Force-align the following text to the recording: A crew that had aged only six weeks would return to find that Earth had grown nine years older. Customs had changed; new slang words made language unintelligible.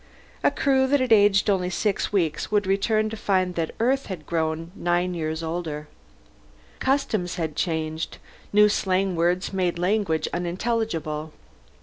A 0.43 0.49
crew 0.49 0.87
that 0.87 0.99
had 0.99 1.13
aged 1.13 1.47
only 1.47 1.69
six 1.69 2.11
weeks 2.11 2.49
would 2.49 2.65
return 2.65 3.07
to 3.11 3.15
find 3.15 3.53
that 3.53 3.75
Earth 3.79 4.07
had 4.07 4.25
grown 4.25 4.71
nine 4.73 5.13
years 5.13 5.43
older. 5.43 5.87
Customs 6.79 7.35
had 7.35 7.55
changed; 7.55 8.17
new 8.51 8.67
slang 8.67 9.15
words 9.15 9.53
made 9.53 9.77
language 9.77 10.27
unintelligible. 10.33 11.33